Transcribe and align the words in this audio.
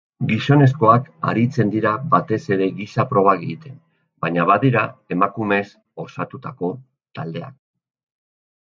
Gizonezkoak 0.29 1.03
aritzen 1.31 1.69
dira 1.75 1.91
batez 2.15 2.39
ere 2.57 2.69
giza 2.79 3.05
probak 3.11 3.45
egiten 3.49 3.77
baina 4.25 4.49
badira 4.53 4.87
emakumez 5.19 5.65
osatutako 6.07 6.75
taldeak. 7.21 7.59